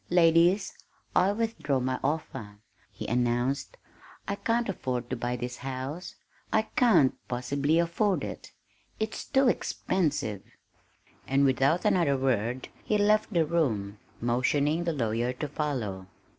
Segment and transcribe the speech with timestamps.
[0.09, 0.73] "Ladies,
[1.15, 2.57] I withdraw my offer,"
[2.91, 3.77] he announced.
[4.27, 6.15] "I can't afford to buy this house
[6.51, 8.51] I can't possibly afford it
[8.99, 10.41] it's too expensive."
[11.27, 16.07] And without another word he left the room, motioning the lawyer to follow.